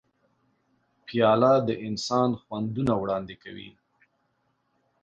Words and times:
پیاله 1.05 1.53
د 1.67 1.69
انسان 1.87 2.29
خوندونه 2.41 2.93
وړاندې 3.01 3.35
کوي. 3.43 3.69